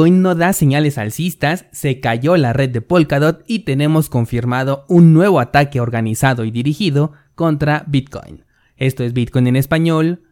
Bitcoin 0.00 0.22
no 0.22 0.34
da 0.34 0.54
señales 0.54 0.96
alcistas, 0.96 1.66
se 1.72 2.00
cayó 2.00 2.38
la 2.38 2.54
red 2.54 2.70
de 2.70 2.80
Polkadot 2.80 3.44
y 3.46 3.60
tenemos 3.66 4.08
confirmado 4.08 4.86
un 4.88 5.12
nuevo 5.12 5.40
ataque 5.40 5.78
organizado 5.78 6.46
y 6.46 6.50
dirigido 6.50 7.12
contra 7.34 7.84
Bitcoin. 7.86 8.46
Esto 8.78 9.04
es 9.04 9.12
Bitcoin 9.12 9.48
en 9.48 9.56
español. 9.56 10.22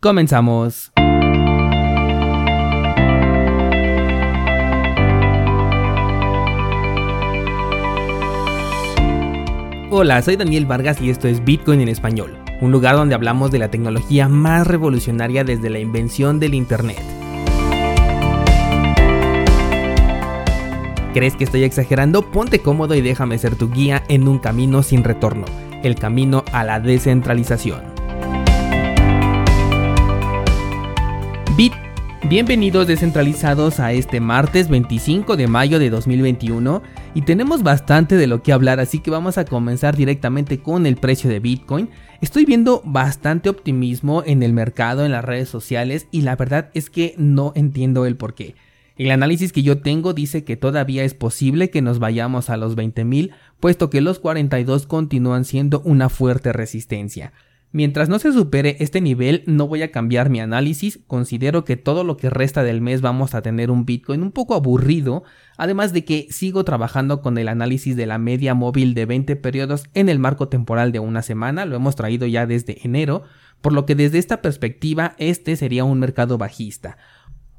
Comenzamos. 0.00 0.92
Hola, 9.90 10.22
soy 10.22 10.36
Daniel 10.36 10.64
Vargas 10.64 11.02
y 11.02 11.10
esto 11.10 11.28
es 11.28 11.44
Bitcoin 11.44 11.82
en 11.82 11.88
español, 11.88 12.38
un 12.62 12.72
lugar 12.72 12.96
donde 12.96 13.14
hablamos 13.14 13.50
de 13.50 13.58
la 13.58 13.70
tecnología 13.70 14.30
más 14.30 14.66
revolucionaria 14.66 15.44
desde 15.44 15.68
la 15.68 15.80
invención 15.80 16.40
del 16.40 16.54
Internet. 16.54 17.11
¿Crees 21.12 21.36
que 21.36 21.44
estoy 21.44 21.64
exagerando? 21.64 22.30
Ponte 22.30 22.60
cómodo 22.60 22.94
y 22.94 23.02
déjame 23.02 23.36
ser 23.36 23.56
tu 23.56 23.70
guía 23.70 24.02
en 24.08 24.26
un 24.26 24.38
camino 24.38 24.82
sin 24.82 25.04
retorno, 25.04 25.44
el 25.82 25.94
camino 25.94 26.42
a 26.52 26.64
la 26.64 26.80
descentralización. 26.80 27.82
Bit 31.54 31.74
Bienvenidos 32.30 32.86
descentralizados 32.86 33.78
a 33.78 33.92
este 33.92 34.20
martes 34.20 34.70
25 34.70 35.36
de 35.36 35.48
mayo 35.48 35.78
de 35.78 35.90
2021 35.90 36.80
y 37.14 37.22
tenemos 37.22 37.62
bastante 37.62 38.16
de 38.16 38.26
lo 38.26 38.42
que 38.42 38.52
hablar 38.52 38.80
así 38.80 39.00
que 39.00 39.10
vamos 39.10 39.36
a 39.36 39.44
comenzar 39.44 39.96
directamente 39.96 40.62
con 40.62 40.86
el 40.86 40.96
precio 40.96 41.28
de 41.28 41.40
Bitcoin. 41.40 41.90
Estoy 42.22 42.46
viendo 42.46 42.80
bastante 42.86 43.50
optimismo 43.50 44.22
en 44.24 44.42
el 44.42 44.54
mercado, 44.54 45.04
en 45.04 45.12
las 45.12 45.26
redes 45.26 45.50
sociales 45.50 46.06
y 46.10 46.22
la 46.22 46.36
verdad 46.36 46.70
es 46.72 46.88
que 46.88 47.14
no 47.18 47.52
entiendo 47.54 48.06
el 48.06 48.16
por 48.16 48.34
qué. 48.34 48.54
El 48.96 49.10
análisis 49.10 49.52
que 49.52 49.62
yo 49.62 49.80
tengo 49.80 50.12
dice 50.12 50.44
que 50.44 50.56
todavía 50.56 51.04
es 51.04 51.14
posible 51.14 51.70
que 51.70 51.82
nos 51.82 51.98
vayamos 51.98 52.50
a 52.50 52.56
los 52.56 52.76
20.000, 52.76 53.30
puesto 53.58 53.90
que 53.90 54.00
los 54.00 54.18
42 54.18 54.86
continúan 54.86 55.44
siendo 55.44 55.80
una 55.80 56.08
fuerte 56.08 56.52
resistencia. 56.52 57.32
Mientras 57.74 58.10
no 58.10 58.18
se 58.18 58.32
supere 58.32 58.76
este 58.80 59.00
nivel, 59.00 59.44
no 59.46 59.66
voy 59.66 59.80
a 59.80 59.90
cambiar 59.90 60.28
mi 60.28 60.40
análisis, 60.40 61.00
considero 61.06 61.64
que 61.64 61.78
todo 61.78 62.04
lo 62.04 62.18
que 62.18 62.28
resta 62.28 62.62
del 62.62 62.82
mes 62.82 63.00
vamos 63.00 63.34
a 63.34 63.40
tener 63.40 63.70
un 63.70 63.86
Bitcoin 63.86 64.22
un 64.22 64.30
poco 64.30 64.54
aburrido, 64.54 65.24
además 65.56 65.94
de 65.94 66.04
que 66.04 66.26
sigo 66.28 66.64
trabajando 66.64 67.22
con 67.22 67.38
el 67.38 67.48
análisis 67.48 67.96
de 67.96 68.04
la 68.04 68.18
media 68.18 68.52
móvil 68.52 68.92
de 68.92 69.06
20 69.06 69.36
periodos 69.36 69.84
en 69.94 70.10
el 70.10 70.18
marco 70.18 70.48
temporal 70.48 70.92
de 70.92 70.98
una 70.98 71.22
semana, 71.22 71.64
lo 71.64 71.74
hemos 71.74 71.96
traído 71.96 72.26
ya 72.26 72.44
desde 72.44 72.84
enero, 72.84 73.22
por 73.62 73.72
lo 73.72 73.86
que 73.86 73.94
desde 73.94 74.18
esta 74.18 74.42
perspectiva 74.42 75.14
este 75.16 75.56
sería 75.56 75.84
un 75.84 75.98
mercado 75.98 76.36
bajista. 76.36 76.98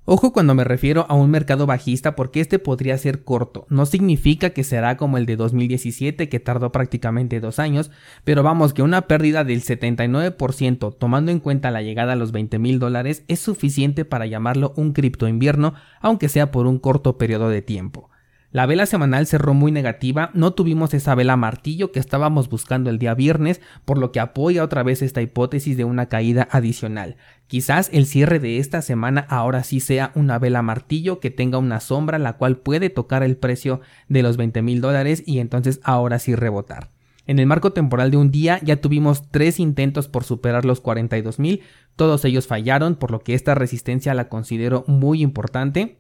Ojo 0.06 0.34
cuando 0.34 0.54
me 0.54 0.66
refiero 0.66 1.06
a 1.08 1.14
un 1.14 1.32
mercado 1.32 1.66
bajista 1.66 2.14
porque 2.14 2.42
este 2.42 2.60
podría 2.60 2.98
ser 2.98 3.24
corto, 3.24 3.66
no 3.70 3.86
significa 3.86 4.50
que 4.50 4.66
será 4.66 4.98
como 4.98 5.18
el 5.18 5.26
de 5.26 5.38
2017 5.38 6.28
que 6.28 6.42
tardó 6.42 6.74
prácticamente 6.74 7.40
dos 7.40 7.58
años, 7.58 7.90
pero 8.26 8.44
vamos 8.44 8.74
que 8.74 8.82
una 8.82 9.08
pérdida 9.08 9.46
del 9.46 9.64
79% 9.64 10.98
tomando 10.98 11.32
en 11.32 11.40
cuenta 11.40 11.72
la 11.72 11.82
llegada 11.82 12.14
a 12.14 12.18
los 12.18 12.34
20 12.34 12.60
mil 12.60 12.80
dólares 12.80 13.24
es 13.30 13.40
suficiente 13.40 14.04
para 14.04 14.26
llamarlo 14.26 14.74
un 14.76 14.92
cripto 14.92 15.30
invierno 15.30 15.74
aunque 16.02 16.28
sea 16.28 16.52
por 16.52 16.68
un 16.68 16.80
corto 16.80 17.18
periodo 17.18 17.48
de 17.48 17.62
tiempo. 17.62 18.10
La 18.54 18.68
vela 18.68 18.86
semanal 18.86 19.26
cerró 19.26 19.56
muy 19.56 19.72
negativa, 19.72 20.30
no 20.36 20.54
tuvimos 20.54 20.94
esa 20.94 21.16
vela 21.16 21.36
martillo 21.36 21.92
que 21.92 22.00
estábamos 22.00 22.50
buscando 22.50 22.92
el 22.92 23.00
día 23.00 23.16
viernes, 23.16 23.62
por 23.84 23.98
lo 23.98 24.12
que 24.12 24.20
apoya 24.20 24.64
otra 24.64 24.84
vez 24.84 25.02
esta 25.02 25.24
hipótesis 25.24 25.76
de 25.76 25.86
una 25.86 26.06
caída 26.06 26.48
adicional. 26.52 27.18
Quizás 27.48 27.90
el 27.92 28.06
cierre 28.06 28.38
de 28.38 28.60
esta 28.60 28.84
semana 28.84 29.26
ahora 29.28 29.64
sí 29.64 29.80
sea 29.80 30.12
una 30.14 30.38
vela 30.38 30.62
martillo 30.62 31.20
que 31.20 31.32
tenga 31.32 31.58
una 31.58 31.80
sombra 31.80 32.20
la 32.20 32.34
cual 32.34 32.58
puede 32.58 32.92
tocar 32.92 33.24
el 33.24 33.38
precio 33.38 33.82
de 34.08 34.22
los 34.22 34.38
20 34.38 34.62
mil 34.62 34.82
dólares 34.82 35.24
y 35.26 35.40
entonces 35.40 35.80
ahora 35.84 36.20
sí 36.20 36.36
rebotar. 36.36 36.92
En 37.26 37.40
el 37.40 37.48
marco 37.48 37.74
temporal 37.74 38.12
de 38.12 38.18
un 38.18 38.30
día 38.30 38.60
ya 38.62 38.76
tuvimos 38.76 39.32
tres 39.32 39.60
intentos 39.60 40.08
por 40.08 40.26
superar 40.26 40.64
los 40.64 40.80
42 40.80 41.40
mil, 41.40 41.62
todos 41.96 42.24
ellos 42.24 42.46
fallaron, 42.46 42.98
por 42.98 43.10
lo 43.10 43.22
que 43.22 43.34
esta 43.34 43.56
resistencia 43.56 44.14
la 44.14 44.30
considero 44.30 44.84
muy 44.86 45.24
importante. 45.24 45.98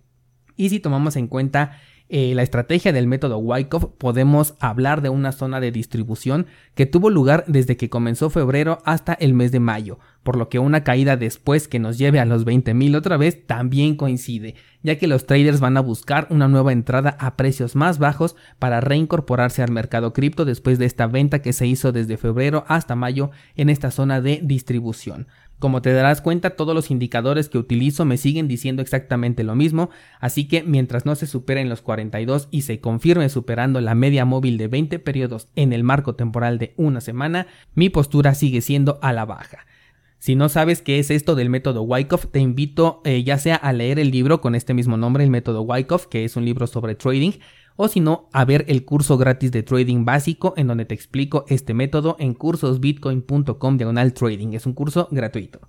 Y 0.56 0.69
si 0.69 0.80
tomamos 0.80 1.16
en 1.16 1.25
cuenta 1.25 1.80
eh, 2.09 2.36
la 2.36 2.44
estrategia 2.44 2.91
del 2.91 3.08
método 3.08 3.38
Wyckoff 3.38 3.86
podemos 3.97 4.56
hablar 4.59 5.02
de 5.02 5.09
una 5.09 5.31
zona 5.31 5.59
de 5.59 5.72
distribución 5.72 6.47
que 6.75 6.86
tuvo 6.86 7.09
lugar 7.09 7.46
desde 7.47 7.78
que 7.78 7.90
comenzó 7.90 8.30
febrero 8.30 8.80
hasta 8.86 9.14
el 9.14 9.34
mes 9.34 9.52
de 9.52 9.59
mayo, 9.59 10.00
por 10.22 10.38
lo 10.38 10.50
que 10.50 10.59
una 10.59 10.84
caída 10.84 11.18
después 11.18 11.68
que 11.68 11.80
nos 11.80 11.97
lleve 11.97 12.19
a 12.19 12.25
los 12.25 12.46
20.000 12.46 12.96
otra 12.97 13.18
vez 13.18 13.47
también 13.47 13.96
coincide, 13.96 14.56
ya 14.84 14.97
que 14.97 15.08
los 15.08 15.25
traders 15.25 15.59
van 15.59 15.78
a 15.78 15.81
buscar 15.81 16.28
una 16.30 16.47
nueva 16.47 16.72
entrada 16.72 17.16
a 17.19 17.36
precios 17.36 17.75
más 17.75 18.00
bajos 18.00 18.36
para 18.59 18.81
reincorporarse 18.81 19.63
al 19.63 19.72
mercado 19.72 20.13
cripto 20.13 20.46
después 20.46 20.78
de 20.80 20.86
esta 20.86 21.08
venta 21.08 21.42
que 21.42 21.53
se 21.53 21.68
hizo 21.68 21.92
desde 21.92 22.18
febrero 22.18 22.66
hasta 22.68 22.96
mayo 22.96 23.31
en 23.56 23.69
esta 23.69 23.92
zona 23.92 24.22
de 24.22 24.40
distribución. 24.44 25.28
Como 25.63 25.81
te 25.81 25.94
darás 25.94 26.19
cuenta, 26.19 26.57
todos 26.57 26.75
los 26.75 26.91
indicadores 26.91 27.47
que 27.47 27.57
utilizo 27.57 28.03
me 28.03 28.18
siguen 28.18 28.50
diciendo 28.50 28.81
exactamente 28.81 29.46
lo 29.46 29.56
mismo, 29.56 29.91
así 30.19 30.46
que 30.46 30.62
mientras 30.62 31.06
no 31.06 31.16
se 31.16 31.25
superen 31.25 31.69
los 31.69 31.81
42 31.81 32.50
y 32.51 32.63
se 32.63 32.81
confirme 32.81 33.29
superando 33.29 33.79
la 33.79 33.96
media 33.96 34.25
móvil 34.25 34.57
de 34.57 34.68
20 34.68 35.00
periodos 35.00 35.47
en 35.56 35.72
el 35.72 35.85
marco 35.85 36.16
temporal 36.16 36.59
de 36.59 36.74
una 36.75 37.00
semana, 37.00 37.47
mi 37.75 37.88
postura 37.88 38.35
sigue 38.35 38.59
siendo 38.59 39.00
a 39.01 39.13
la 39.13 39.24
baja. 39.24 39.59
Si 40.19 40.35
no 40.35 40.50
sabes 40.50 40.81
qué 40.81 41.00
es 41.00 41.09
esto 41.09 41.34
del 41.34 41.50
método 41.50 41.84
Wyckoff, 41.84 42.28
te 42.28 42.40
invito 42.40 43.01
eh, 43.06 43.24
ya 43.24 43.38
sea 43.38 43.56
a 43.56 43.72
leer 43.72 44.00
el 44.00 44.12
libro 44.12 44.41
con 44.41 44.56
este 44.56 44.74
mismo 44.74 44.97
nombre, 44.97 45.24
el 45.24 45.30
método 45.30 45.62
Wyckoff, 45.62 46.07
que 46.07 46.25
es 46.25 46.35
un 46.35 46.44
libro 46.44 46.68
sobre 46.68 46.95
trading, 46.95 47.40
o 47.76 47.88
si 47.88 48.00
no, 48.00 48.30
a 48.34 48.46
ver 48.46 48.66
el 48.68 48.86
curso 48.86 49.18
gratis 49.18 49.52
de 49.52 49.64
trading 49.64 50.06
básico 50.06 50.54
en 50.58 50.68
donde 50.68 50.86
te 50.86 50.94
explico 50.94 51.46
este 51.48 51.74
método 51.74 52.16
en 52.20 52.34
cursosbitcoin.com 52.34 53.78
diagonal 53.78 54.14
trading. 54.14 54.54
Es 54.54 54.66
un 54.66 54.74
curso 54.74 55.08
gratuito. 55.12 55.62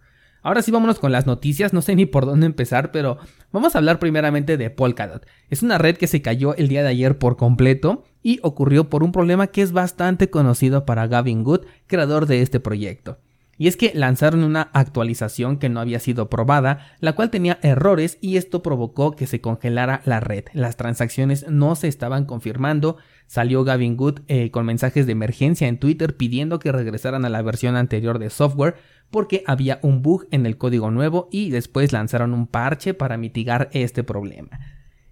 Ahora 0.44 0.60
sí 0.60 0.70
vámonos 0.70 0.98
con 0.98 1.10
las 1.10 1.26
noticias, 1.26 1.72
no 1.72 1.80
sé 1.80 1.96
ni 1.96 2.04
por 2.04 2.26
dónde 2.26 2.44
empezar, 2.44 2.92
pero 2.92 3.16
vamos 3.50 3.74
a 3.74 3.78
hablar 3.78 3.98
primeramente 3.98 4.58
de 4.58 4.68
Polkadot. 4.68 5.26
Es 5.48 5.62
una 5.62 5.78
red 5.78 5.96
que 5.96 6.06
se 6.06 6.20
cayó 6.20 6.54
el 6.56 6.68
día 6.68 6.82
de 6.82 6.90
ayer 6.90 7.18
por 7.18 7.38
completo 7.38 8.04
y 8.22 8.40
ocurrió 8.42 8.90
por 8.90 9.02
un 9.02 9.10
problema 9.10 9.46
que 9.46 9.62
es 9.62 9.72
bastante 9.72 10.28
conocido 10.28 10.84
para 10.84 11.06
Gavin 11.06 11.44
Good, 11.44 11.62
creador 11.86 12.26
de 12.26 12.42
este 12.42 12.60
proyecto. 12.60 13.18
Y 13.56 13.68
es 13.68 13.76
que 13.76 13.92
lanzaron 13.94 14.44
una 14.44 14.70
actualización 14.72 15.58
que 15.58 15.68
no 15.68 15.80
había 15.80 16.00
sido 16.00 16.28
probada, 16.28 16.94
la 17.00 17.14
cual 17.14 17.30
tenía 17.30 17.58
errores 17.62 18.18
y 18.20 18.36
esto 18.36 18.62
provocó 18.62 19.14
que 19.14 19.26
se 19.26 19.40
congelara 19.40 20.02
la 20.04 20.20
red. 20.20 20.44
Las 20.52 20.76
transacciones 20.76 21.46
no 21.48 21.76
se 21.76 21.88
estaban 21.88 22.24
confirmando. 22.24 22.96
Salió 23.26 23.64
Gavin 23.64 23.96
Good 23.96 24.20
eh, 24.28 24.50
con 24.50 24.66
mensajes 24.66 25.06
de 25.06 25.12
emergencia 25.12 25.68
en 25.68 25.78
Twitter 25.78 26.16
pidiendo 26.16 26.58
que 26.58 26.72
regresaran 26.72 27.24
a 27.24 27.30
la 27.30 27.42
versión 27.42 27.76
anterior 27.76 28.18
de 28.18 28.30
software 28.30 28.76
porque 29.10 29.44
había 29.46 29.78
un 29.82 30.02
bug 30.02 30.26
en 30.30 30.46
el 30.46 30.58
código 30.58 30.90
nuevo 30.90 31.28
y 31.30 31.50
después 31.50 31.92
lanzaron 31.92 32.34
un 32.34 32.46
parche 32.46 32.94
para 32.94 33.16
mitigar 33.16 33.70
este 33.72 34.02
problema. 34.02 34.58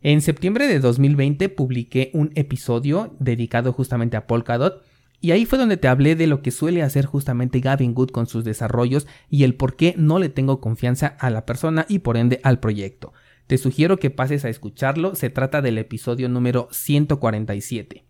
En 0.01 0.21
septiembre 0.21 0.67
de 0.67 0.81
2020 0.81 1.49
publiqué 1.49 2.11
un 2.13 2.33
episodio 2.35 3.15
dedicado 3.21 3.73
justamente 3.73 4.17
a 4.17 4.27
Polkadot 4.27 4.83
y 5.23 5.31
ahí 5.31 5.47
fue 5.47 5.57
donde 5.57 5.77
te 5.77 5.87
hablé 5.87 6.17
de 6.17 6.27
lo 6.27 6.43
que 6.43 6.51
suele 6.51 6.83
hacer 6.83 7.07
justamente 7.07 7.61
Gavin 7.61 7.95
Good 7.95 8.11
con 8.11 8.27
sus 8.27 8.45
desarrollos 8.45 9.07
y 9.31 9.45
el 9.45 9.55
por 9.55 9.77
qué 9.77 9.95
no 9.97 10.19
le 10.19 10.29
tengo 10.29 10.61
confianza 10.61 11.07
a 11.07 11.31
la 11.31 11.47
persona 11.47 11.87
y 11.89 12.01
por 12.01 12.17
ende 12.17 12.41
al 12.43 12.59
proyecto. 12.59 13.13
Te 13.47 13.57
sugiero 13.57 13.99
que 13.99 14.11
pases 14.11 14.45
a 14.45 14.49
escucharlo, 14.49 15.15
se 15.15 15.31
trata 15.31 15.63
del 15.63 15.79
episodio 15.79 16.29
número 16.29 16.67
147. 16.73 18.05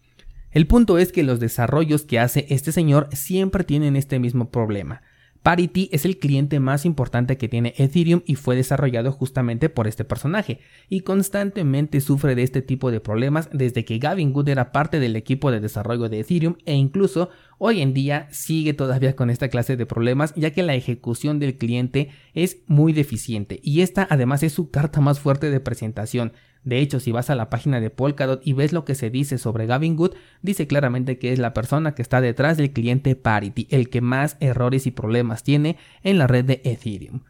El 0.53 0.67
punto 0.67 0.97
es 0.97 1.13
que 1.13 1.23
los 1.23 1.39
desarrollos 1.39 2.03
que 2.03 2.19
hace 2.19 2.47
este 2.49 2.73
señor 2.73 3.09
siempre 3.13 3.63
tienen 3.63 3.95
este 3.95 4.19
mismo 4.19 4.51
problema. 4.51 5.03
Parity 5.43 5.89
es 5.93 6.05
el 6.05 6.19
cliente 6.19 6.61
más 6.61 6.85
importante 6.85 7.37
que 7.37 7.49
tiene 7.49 7.75
Ethereum 7.77 8.23
y 8.27 8.37
fue 8.37 8.55
desarrollado 8.55 9.11
justamente 9.11 9.69
por 9.69 9.89
este 9.89 10.05
personaje, 10.05 10.61
y 10.89 11.01
constantemente 11.01 12.01
sufre 12.01 12.35
de 12.35 12.45
este 12.45 12.63
tipo 12.63 12.91
de 12.91 13.01
problemas 13.01 13.49
desde 13.53 13.85
que 13.85 13.99
Gavin 13.99 14.33
Good 14.33 14.49
era 14.49 14.71
parte 14.71 15.01
del 15.01 15.17
equipo 15.17 15.51
de 15.51 15.61
desarrollo 15.61 16.09
de 16.09 16.21
Ethereum 16.21 16.57
e 16.65 16.75
incluso 16.75 17.31
hoy 17.59 17.81
en 17.81 17.93
día 17.93 18.29
sigue 18.31 18.73
todavía 18.73 19.17
con 19.17 19.31
esta 19.31 19.49
clase 19.49 19.77
de 19.77 19.87
problemas 19.87 20.33
ya 20.37 20.51
que 20.53 20.63
la 20.63 20.75
ejecución 20.75 21.39
del 21.39 21.59
cliente 21.59 22.11
es 22.35 22.59
muy 22.67 22.93
deficiente 22.93 23.61
y 23.63 23.81
esta 23.81 24.07
además 24.09 24.43
es 24.43 24.53
su 24.53 24.71
carta 24.71 25.01
más 25.01 25.21
fuerte 25.21 25.51
de 25.51 25.61
presentación 25.61 26.33
de 26.65 26.79
hecho, 26.79 27.01
si 27.01 27.11
vas 27.11 27.29
a 27.29 27.35
la 27.35 27.51
página 27.51 27.81
de 27.81 27.91
Polkadot 27.91 28.41
y 28.45 28.53
ves 28.53 28.73
lo 28.73 28.85
que 28.85 28.95
se 28.95 29.11
dice 29.11 29.39
sobre 29.39 29.67
Gavin 29.67 29.97
Good, 29.97 30.15
dice 30.43 30.69
claramente 30.69 31.19
que 31.19 31.33
es 31.33 31.41
la 31.41 31.55
persona 31.55 31.95
que 31.95 32.03
está 32.03 32.21
detrás 32.21 32.57
del 32.57 32.73
cliente 32.73 33.17
Parity, 33.17 33.67
el 33.71 33.91
que 33.91 34.01
más 34.01 34.37
errores 34.39 34.87
y 34.87 34.93
problemas 34.93 35.43
tiene 35.43 35.77
en 36.05 36.19
la 36.19 36.29
red 36.29 36.45
de 36.45 36.61
Ethereum. 36.65 37.23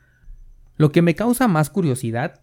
Lo 0.76 0.92
que 0.92 1.00
me 1.00 1.14
causa 1.14 1.48
más 1.48 1.70
curiosidad 1.70 2.42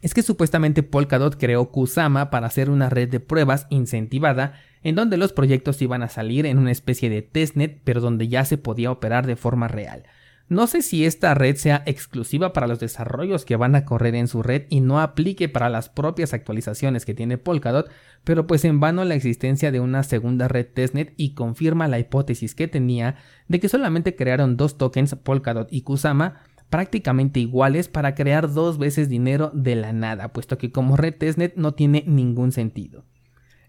es 0.00 0.14
que 0.14 0.22
supuestamente 0.22 0.84
Polkadot 0.84 1.36
creó 1.36 1.72
Kusama 1.72 2.30
para 2.30 2.46
hacer 2.46 2.70
una 2.70 2.88
red 2.88 3.08
de 3.08 3.18
pruebas 3.18 3.66
incentivada 3.68 4.54
en 4.84 4.94
donde 4.94 5.16
los 5.16 5.32
proyectos 5.32 5.82
iban 5.82 6.04
a 6.04 6.08
salir 6.08 6.46
en 6.46 6.58
una 6.58 6.70
especie 6.70 7.10
de 7.10 7.22
testnet 7.22 7.80
pero 7.82 8.00
donde 8.00 8.28
ya 8.28 8.44
se 8.44 8.58
podía 8.58 8.92
operar 8.92 9.26
de 9.26 9.34
forma 9.34 9.66
real. 9.66 10.04
No 10.48 10.66
sé 10.66 10.80
si 10.80 11.04
esta 11.04 11.34
red 11.34 11.56
sea 11.56 11.82
exclusiva 11.84 12.54
para 12.54 12.66
los 12.66 12.80
desarrollos 12.80 13.44
que 13.44 13.56
van 13.56 13.74
a 13.74 13.84
correr 13.84 14.14
en 14.14 14.28
su 14.28 14.42
red 14.42 14.64
y 14.70 14.80
no 14.80 14.98
aplique 14.98 15.50
para 15.50 15.68
las 15.68 15.90
propias 15.90 16.32
actualizaciones 16.32 17.04
que 17.04 17.12
tiene 17.12 17.36
Polkadot, 17.36 17.90
pero 18.24 18.46
pues 18.46 18.64
en 18.64 18.80
vano 18.80 19.04
la 19.04 19.14
existencia 19.14 19.70
de 19.70 19.80
una 19.80 20.02
segunda 20.04 20.48
red 20.48 20.66
testnet 20.72 21.12
y 21.18 21.34
confirma 21.34 21.86
la 21.86 21.98
hipótesis 21.98 22.54
que 22.54 22.66
tenía 22.66 23.16
de 23.46 23.60
que 23.60 23.68
solamente 23.68 24.16
crearon 24.16 24.56
dos 24.56 24.78
tokens 24.78 25.14
Polkadot 25.16 25.68
y 25.70 25.82
Kusama 25.82 26.40
prácticamente 26.70 27.40
iguales 27.40 27.88
para 27.88 28.14
crear 28.14 28.50
dos 28.50 28.78
veces 28.78 29.10
dinero 29.10 29.50
de 29.52 29.76
la 29.76 29.92
nada, 29.92 30.32
puesto 30.32 30.56
que 30.56 30.72
como 30.72 30.96
red 30.96 31.14
testnet 31.14 31.56
no 31.56 31.74
tiene 31.74 32.04
ningún 32.06 32.52
sentido. 32.52 33.04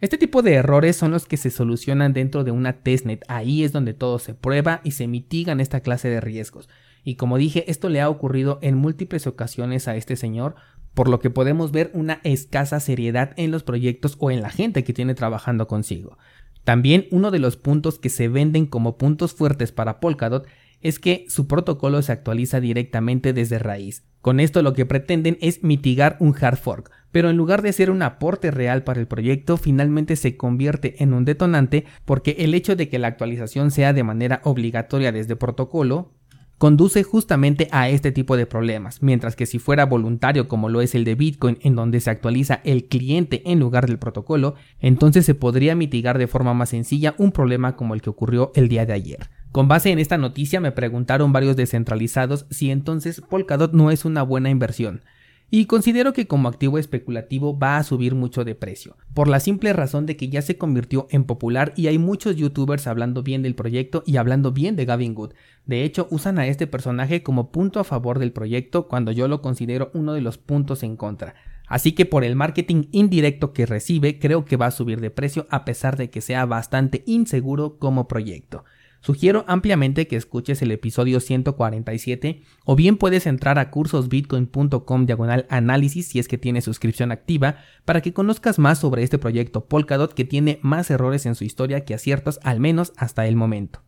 Este 0.02 0.18
tipo 0.18 0.42
de 0.42 0.54
errores 0.54 0.96
son 0.96 1.12
los 1.12 1.26
que 1.26 1.36
se 1.36 1.50
solucionan 1.50 2.14
dentro 2.14 2.46
de 2.46 2.52
una 2.52 2.82
testnet, 2.82 3.26
ahí 3.28 3.64
es 3.64 3.74
donde 3.74 3.94
todo 3.94 4.18
se 4.18 4.34
prueba 4.34 4.80
y 4.86 4.92
se 4.92 5.08
mitigan 5.08 5.60
esta 5.60 5.82
clase 5.82 6.08
de 6.08 6.22
riesgos. 6.22 6.70
Y 7.04 7.16
como 7.16 7.38
dije, 7.38 7.70
esto 7.70 7.90
le 7.90 8.00
ha 8.00 8.10
ocurrido 8.10 8.60
en 8.62 8.78
múltiples 8.78 9.28
ocasiones 9.28 9.90
a 9.90 9.98
este 9.98 10.16
señor, 10.16 10.56
por 10.94 11.10
lo 11.10 11.20
que 11.20 11.30
podemos 11.30 11.72
ver 11.72 11.92
una 11.94 12.22
escasa 12.24 12.80
seriedad 12.80 13.34
en 13.36 13.52
los 13.52 13.64
proyectos 13.64 14.16
o 14.20 14.32
en 14.32 14.42
la 14.42 14.50
gente 14.50 14.86
que 14.86 14.94
tiene 14.94 15.16
trabajando 15.16 15.68
consigo. 15.68 16.18
También 16.64 17.08
uno 17.12 17.30
de 17.32 17.40
los 17.40 17.58
puntos 17.58 18.00
que 18.00 18.10
se 18.10 18.30
venden 18.30 18.68
como 18.68 18.98
puntos 18.98 19.34
fuertes 19.34 19.72
para 19.74 20.00
Polkadot 20.00 20.48
es 20.82 21.00
que 21.00 21.26
su 21.30 21.48
protocolo 21.48 22.02
se 22.02 22.12
actualiza 22.12 22.60
directamente 22.60 23.34
desde 23.34 23.60
raíz. 23.60 24.04
Con 24.22 24.40
esto 24.40 24.62
lo 24.62 24.74
que 24.74 24.86
pretenden 24.86 25.38
es 25.42 25.64
mitigar 25.64 26.18
un 26.20 26.36
hard 26.40 26.58
fork, 26.58 26.92
pero 27.12 27.30
en 27.30 27.38
lugar 27.38 27.62
de 27.62 27.74
ser 27.74 27.90
un 27.90 28.02
aporte 28.02 28.52
real 28.52 28.84
para 28.84 29.00
el 29.00 29.08
proyecto, 29.08 29.58
finalmente 29.58 30.16
se 30.16 30.36
convierte 30.36 31.02
en 31.02 31.14
un 31.14 31.26
detonante 31.26 31.86
porque 32.06 32.36
el 32.40 32.54
hecho 32.54 32.76
de 32.76 32.90
que 32.90 33.00
la 33.00 33.08
actualización 33.08 33.72
sea 33.72 33.94
de 33.94 34.04
manera 34.04 34.42
obligatoria 34.44 35.12
desde 35.12 35.36
protocolo 35.36 36.12
conduce 36.60 37.04
justamente 37.04 37.70
a 37.72 37.88
este 37.90 38.12
tipo 38.12 38.36
de 38.36 38.46
problemas, 38.46 39.02
mientras 39.02 39.38
que 39.38 39.46
si 39.46 39.60
fuera 39.60 39.86
voluntario 39.86 40.50
como 40.50 40.68
lo 40.68 40.82
es 40.82 40.94
el 40.94 41.06
de 41.06 41.16
Bitcoin 41.16 41.58
en 41.62 41.76
donde 41.76 42.02
se 42.02 42.10
actualiza 42.10 42.60
el 42.66 42.90
cliente 42.90 43.50
en 43.50 43.60
lugar 43.60 43.88
del 43.88 43.98
protocolo, 43.98 44.56
entonces 44.80 45.26
se 45.26 45.36
podría 45.36 45.74
mitigar 45.76 46.18
de 46.18 46.28
forma 46.28 46.54
más 46.54 46.70
sencilla 46.70 47.16
un 47.18 47.32
problema 47.32 47.78
como 47.78 47.94
el 47.94 48.02
que 48.02 48.10
ocurrió 48.10 48.52
el 48.56 48.68
día 48.68 48.86
de 48.86 48.94
ayer. 48.94 49.30
Con 49.52 49.68
base 49.68 49.90
en 49.90 49.98
esta 49.98 50.18
noticia 50.18 50.60
me 50.60 50.72
preguntaron 50.72 51.34
varios 51.34 51.56
descentralizados 51.56 52.46
si 52.52 52.70
entonces 52.70 53.20
Polkadot 53.22 53.74
no 53.74 53.90
es 53.90 54.06
una 54.06 54.22
buena 54.22 54.52
inversión. 54.52 55.02
Y 55.50 55.66
considero 55.66 56.14
que 56.14 56.28
como 56.28 56.48
activo 56.48 56.78
especulativo 56.78 57.58
va 57.58 57.78
a 57.78 57.84
subir 57.84 58.14
mucho 58.14 58.46
de 58.46 58.54
precio, 58.54 58.96
por 59.16 59.28
la 59.28 59.40
simple 59.40 59.74
razón 59.74 60.06
de 60.06 60.16
que 60.16 60.30
ya 60.30 60.44
se 60.44 60.60
convirtió 60.60 61.08
en 61.10 61.24
popular 61.24 61.74
y 61.76 61.88
hay 61.88 61.98
muchos 61.98 62.36
youtubers 62.36 62.86
hablando 62.86 63.24
bien 63.24 63.42
del 63.42 63.56
proyecto 63.56 64.04
y 64.06 64.18
hablando 64.18 64.52
bien 64.52 64.76
de 64.76 64.86
Gavin 64.86 65.16
Good. 65.16 65.34
De 65.66 65.84
hecho, 65.84 66.08
usan 66.12 66.38
a 66.38 66.46
este 66.46 66.68
personaje 66.68 67.24
como 67.24 67.52
punto 67.52 67.80
a 67.80 67.84
favor 67.84 68.20
del 68.20 68.32
proyecto 68.32 68.88
cuando 68.88 69.12
yo 69.12 69.28
lo 69.28 69.42
considero 69.42 69.90
uno 69.96 70.14
de 70.14 70.22
los 70.22 70.38
puntos 70.38 70.84
en 70.84 70.96
contra. 70.96 71.34
Así 71.66 71.94
que 71.94 72.06
por 72.06 72.24
el 72.24 72.36
marketing 72.36 72.84
indirecto 72.92 73.52
que 73.52 73.66
recibe, 73.66 74.20
creo 74.20 74.46
que 74.46 74.58
va 74.58 74.68
a 74.68 74.72
subir 74.72 75.02
de 75.02 75.10
precio 75.10 75.48
a 75.50 75.66
pesar 75.66 75.98
de 75.98 76.12
que 76.12 76.22
sea 76.22 76.46
bastante 76.46 77.02
inseguro 77.08 77.80
como 77.80 78.08
proyecto. 78.08 78.66
Sugiero 79.02 79.46
ampliamente 79.48 80.08
que 80.08 80.18
escuches 80.18 80.62
el 80.62 80.72
episodio 80.72 81.22
147 81.22 82.42
o 82.66 82.76
bien 82.76 82.98
puedes 82.98 83.28
entrar 83.28 83.58
a 83.58 83.72
cursosbitcoin.com 83.72 85.06
diagonal 85.06 85.46
análisis 85.50 86.08
si 86.08 86.20
es 86.20 86.28
que 86.28 86.38
tienes 86.38 86.66
suscripción 86.66 87.14
activa 87.14 87.60
para 87.86 88.02
que 88.02 88.14
conozcas 88.14 88.60
más 88.60 88.80
sobre 88.80 89.04
este 89.04 89.18
proyecto 89.18 89.66
Polkadot 89.66 90.14
que 90.14 90.26
tiene 90.26 90.60
más 90.64 90.92
errores 90.92 91.26
en 91.26 91.36
su 91.36 91.46
historia 91.46 91.86
que 91.86 91.94
aciertos 91.94 92.40
al 92.44 92.60
menos 92.60 92.92
hasta 92.98 93.26
el 93.26 93.38
momento. 93.38 93.82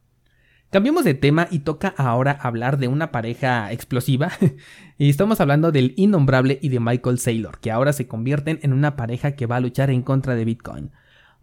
Cambiemos 0.70 1.04
de 1.04 1.14
tema 1.14 1.50
y 1.52 1.60
toca 1.60 1.94
ahora 1.98 2.32
hablar 2.32 2.78
de 2.78 2.88
una 2.88 3.12
pareja 3.12 3.70
explosiva 3.74 4.32
y 4.98 5.10
estamos 5.10 5.42
hablando 5.42 5.74
del 5.74 5.94
innombrable 5.98 6.58
y 6.62 6.70
de 6.70 6.80
Michael 6.80 7.20
Saylor 7.20 7.60
que 7.60 7.72
ahora 7.72 7.92
se 7.92 8.08
convierten 8.08 8.60
en 8.64 8.72
una 8.72 8.96
pareja 8.96 9.34
que 9.36 9.46
va 9.46 9.58
a 9.58 9.60
luchar 9.60 9.90
en 9.90 10.04
contra 10.04 10.36
de 10.36 10.46
Bitcoin. 10.46 10.92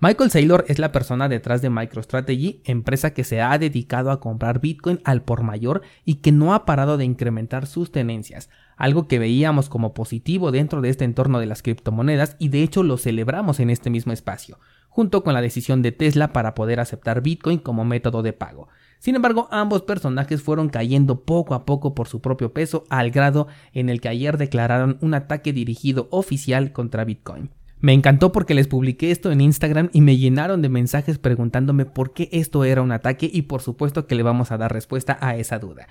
Michael 0.00 0.30
Saylor 0.30 0.64
es 0.68 0.78
la 0.78 0.92
persona 0.92 1.28
detrás 1.28 1.60
de 1.60 1.70
MicroStrategy, 1.70 2.62
empresa 2.64 3.12
que 3.12 3.24
se 3.24 3.40
ha 3.40 3.58
dedicado 3.58 4.12
a 4.12 4.20
comprar 4.20 4.60
Bitcoin 4.60 5.00
al 5.02 5.22
por 5.22 5.42
mayor 5.42 5.82
y 6.04 6.16
que 6.16 6.30
no 6.30 6.54
ha 6.54 6.64
parado 6.64 6.98
de 6.98 7.04
incrementar 7.04 7.66
sus 7.66 7.90
tenencias, 7.90 8.48
algo 8.76 9.08
que 9.08 9.18
veíamos 9.18 9.68
como 9.68 9.94
positivo 9.94 10.52
dentro 10.52 10.82
de 10.82 10.90
este 10.90 11.04
entorno 11.04 11.40
de 11.40 11.46
las 11.46 11.62
criptomonedas 11.62 12.36
y 12.38 12.46
de 12.48 12.62
hecho 12.62 12.84
lo 12.84 12.96
celebramos 12.96 13.58
en 13.58 13.70
este 13.70 13.90
mismo 13.90 14.12
espacio, 14.12 14.60
junto 14.88 15.24
con 15.24 15.34
la 15.34 15.40
decisión 15.40 15.82
de 15.82 15.90
Tesla 15.90 16.32
para 16.32 16.54
poder 16.54 16.78
aceptar 16.78 17.20
Bitcoin 17.20 17.58
como 17.58 17.84
método 17.84 18.22
de 18.22 18.32
pago. 18.32 18.68
Sin 19.00 19.16
embargo, 19.16 19.48
ambos 19.50 19.82
personajes 19.82 20.42
fueron 20.42 20.68
cayendo 20.68 21.24
poco 21.24 21.54
a 21.54 21.64
poco 21.64 21.96
por 21.96 22.06
su 22.06 22.20
propio 22.20 22.52
peso 22.52 22.84
al 22.88 23.10
grado 23.10 23.48
en 23.72 23.88
el 23.88 24.00
que 24.00 24.10
ayer 24.10 24.38
declararon 24.38 24.96
un 25.00 25.14
ataque 25.14 25.52
dirigido 25.52 26.06
oficial 26.12 26.70
contra 26.70 27.04
Bitcoin. 27.04 27.50
Me 27.80 27.92
encantó 27.92 28.32
porque 28.32 28.54
les 28.54 28.66
publiqué 28.66 29.12
esto 29.12 29.30
en 29.30 29.40
Instagram 29.40 29.88
y 29.92 30.00
me 30.00 30.16
llenaron 30.16 30.62
de 30.62 30.68
mensajes 30.68 31.18
preguntándome 31.18 31.84
por 31.84 32.12
qué 32.12 32.28
esto 32.32 32.64
era 32.64 32.82
un 32.82 32.90
ataque 32.90 33.30
y 33.32 33.42
por 33.42 33.62
supuesto 33.62 34.08
que 34.08 34.16
le 34.16 34.24
vamos 34.24 34.50
a 34.50 34.58
dar 34.58 34.72
respuesta 34.72 35.16
a 35.20 35.36
esa 35.36 35.60
duda. 35.60 35.86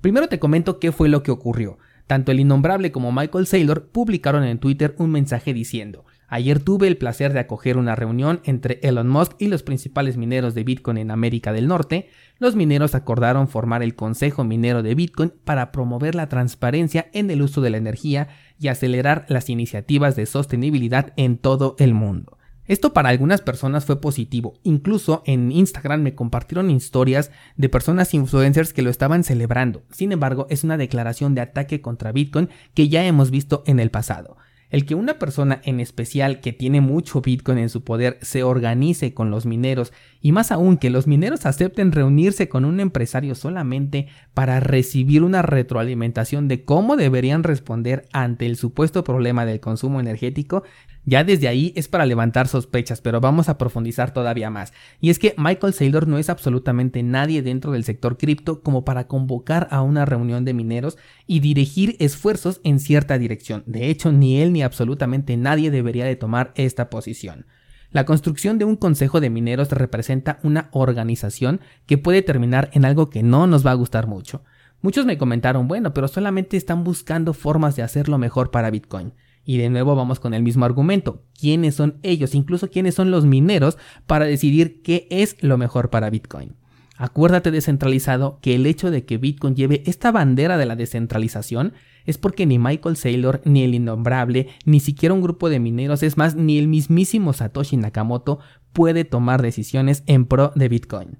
Primero 0.00 0.28
te 0.28 0.38
comento 0.38 0.78
qué 0.78 0.92
fue 0.92 1.08
lo 1.08 1.24
que 1.24 1.32
ocurrió. 1.32 1.78
Tanto 2.06 2.30
el 2.30 2.38
innombrable 2.38 2.92
como 2.92 3.10
Michael 3.10 3.48
Saylor 3.48 3.88
publicaron 3.88 4.44
en 4.44 4.58
Twitter 4.58 4.94
un 4.98 5.10
mensaje 5.10 5.52
diciendo 5.52 6.04
Ayer 6.34 6.60
tuve 6.60 6.88
el 6.88 6.96
placer 6.96 7.34
de 7.34 7.40
acoger 7.40 7.76
una 7.76 7.94
reunión 7.94 8.40
entre 8.44 8.80
Elon 8.82 9.06
Musk 9.06 9.32
y 9.38 9.48
los 9.48 9.62
principales 9.62 10.16
mineros 10.16 10.54
de 10.54 10.64
Bitcoin 10.64 10.96
en 10.96 11.10
América 11.10 11.52
del 11.52 11.68
Norte. 11.68 12.08
Los 12.38 12.56
mineros 12.56 12.94
acordaron 12.94 13.48
formar 13.48 13.82
el 13.82 13.94
Consejo 13.94 14.42
Minero 14.42 14.82
de 14.82 14.94
Bitcoin 14.94 15.30
para 15.44 15.70
promover 15.72 16.14
la 16.14 16.30
transparencia 16.30 17.10
en 17.12 17.30
el 17.30 17.42
uso 17.42 17.60
de 17.60 17.68
la 17.68 17.76
energía 17.76 18.28
y 18.58 18.68
acelerar 18.68 19.26
las 19.28 19.50
iniciativas 19.50 20.16
de 20.16 20.24
sostenibilidad 20.24 21.12
en 21.18 21.36
todo 21.36 21.76
el 21.78 21.92
mundo. 21.92 22.38
Esto 22.66 22.94
para 22.94 23.10
algunas 23.10 23.42
personas 23.42 23.84
fue 23.84 24.00
positivo, 24.00 24.54
incluso 24.62 25.22
en 25.26 25.52
Instagram 25.52 26.00
me 26.00 26.14
compartieron 26.14 26.70
historias 26.70 27.30
de 27.56 27.68
personas 27.68 28.14
influencers 28.14 28.72
que 28.72 28.80
lo 28.80 28.88
estaban 28.88 29.22
celebrando, 29.22 29.82
sin 29.90 30.12
embargo 30.12 30.46
es 30.48 30.64
una 30.64 30.78
declaración 30.78 31.34
de 31.34 31.42
ataque 31.42 31.82
contra 31.82 32.10
Bitcoin 32.10 32.48
que 32.72 32.88
ya 32.88 33.04
hemos 33.04 33.30
visto 33.30 33.64
en 33.66 33.80
el 33.80 33.90
pasado. 33.90 34.38
El 34.72 34.86
que 34.86 34.94
una 34.94 35.18
persona 35.18 35.60
en 35.64 35.80
especial 35.80 36.40
que 36.40 36.54
tiene 36.54 36.80
mucho 36.80 37.20
Bitcoin 37.20 37.58
en 37.58 37.68
su 37.68 37.84
poder 37.84 38.18
se 38.22 38.42
organice 38.42 39.12
con 39.12 39.30
los 39.30 39.44
mineros 39.44 39.92
y 40.22 40.32
más 40.32 40.50
aún 40.50 40.78
que 40.78 40.88
los 40.88 41.06
mineros 41.06 41.44
acepten 41.44 41.92
reunirse 41.92 42.48
con 42.48 42.64
un 42.64 42.80
empresario 42.80 43.34
solamente 43.34 44.08
para 44.32 44.60
recibir 44.60 45.24
una 45.24 45.42
retroalimentación 45.42 46.48
de 46.48 46.64
cómo 46.64 46.96
deberían 46.96 47.42
responder 47.42 48.06
ante 48.14 48.46
el 48.46 48.56
supuesto 48.56 49.04
problema 49.04 49.44
del 49.44 49.60
consumo 49.60 50.00
energético 50.00 50.62
ya 51.04 51.24
desde 51.24 51.48
ahí 51.48 51.72
es 51.74 51.88
para 51.88 52.06
levantar 52.06 52.46
sospechas, 52.46 53.00
pero 53.00 53.20
vamos 53.20 53.48
a 53.48 53.58
profundizar 53.58 54.12
todavía 54.12 54.50
más. 54.50 54.72
Y 55.00 55.10
es 55.10 55.18
que 55.18 55.34
Michael 55.36 55.74
Saylor 55.74 56.06
no 56.06 56.18
es 56.18 56.30
absolutamente 56.30 57.02
nadie 57.02 57.42
dentro 57.42 57.72
del 57.72 57.84
sector 57.84 58.18
cripto 58.18 58.62
como 58.62 58.84
para 58.84 59.08
convocar 59.08 59.66
a 59.70 59.82
una 59.82 60.04
reunión 60.04 60.44
de 60.44 60.54
mineros 60.54 60.98
y 61.26 61.40
dirigir 61.40 61.96
esfuerzos 61.98 62.60
en 62.62 62.78
cierta 62.78 63.18
dirección. 63.18 63.64
De 63.66 63.88
hecho, 63.90 64.12
ni 64.12 64.40
él 64.40 64.52
ni 64.52 64.62
absolutamente 64.62 65.36
nadie 65.36 65.70
debería 65.70 66.04
de 66.04 66.16
tomar 66.16 66.52
esta 66.54 66.88
posición. 66.88 67.46
La 67.90 68.06
construcción 68.06 68.58
de 68.58 68.64
un 68.64 68.76
consejo 68.76 69.20
de 69.20 69.28
mineros 69.28 69.70
representa 69.70 70.38
una 70.42 70.68
organización 70.72 71.60
que 71.86 71.98
puede 71.98 72.22
terminar 72.22 72.70
en 72.72 72.84
algo 72.84 73.10
que 73.10 73.22
no 73.22 73.46
nos 73.46 73.66
va 73.66 73.72
a 73.72 73.74
gustar 73.74 74.06
mucho. 74.06 74.44
Muchos 74.80 75.04
me 75.04 75.18
comentaron, 75.18 75.68
bueno, 75.68 75.92
pero 75.92 76.08
solamente 76.08 76.56
están 76.56 76.84
buscando 76.84 77.34
formas 77.34 77.76
de 77.76 77.82
hacerlo 77.82 78.18
mejor 78.18 78.50
para 78.50 78.70
Bitcoin. 78.70 79.12
Y 79.44 79.58
de 79.58 79.70
nuevo 79.70 79.96
vamos 79.96 80.20
con 80.20 80.34
el 80.34 80.42
mismo 80.42 80.64
argumento. 80.64 81.24
¿Quiénes 81.38 81.74
son 81.74 81.98
ellos? 82.02 82.34
Incluso 82.34 82.70
quiénes 82.70 82.94
son 82.94 83.10
los 83.10 83.24
mineros 83.24 83.78
para 84.06 84.24
decidir 84.24 84.82
qué 84.82 85.06
es 85.10 85.36
lo 85.40 85.58
mejor 85.58 85.90
para 85.90 86.10
Bitcoin. 86.10 86.54
Acuérdate 86.96 87.50
descentralizado 87.50 88.38
que 88.40 88.54
el 88.54 88.66
hecho 88.66 88.90
de 88.90 89.04
que 89.04 89.18
Bitcoin 89.18 89.56
lleve 89.56 89.82
esta 89.86 90.12
bandera 90.12 90.56
de 90.56 90.66
la 90.66 90.76
descentralización 90.76 91.72
es 92.04 92.18
porque 92.18 92.46
ni 92.46 92.58
Michael 92.58 92.96
Saylor, 92.96 93.40
ni 93.44 93.64
el 93.64 93.74
innombrable, 93.74 94.48
ni 94.64 94.78
siquiera 94.78 95.14
un 95.14 95.22
grupo 95.22 95.48
de 95.48 95.58
mineros, 95.58 96.02
es 96.02 96.16
más, 96.16 96.36
ni 96.36 96.58
el 96.58 96.68
mismísimo 96.68 97.32
Satoshi 97.32 97.76
Nakamoto 97.76 98.38
puede 98.72 99.04
tomar 99.04 99.42
decisiones 99.42 100.04
en 100.06 100.26
pro 100.26 100.52
de 100.54 100.68
Bitcoin. 100.68 101.18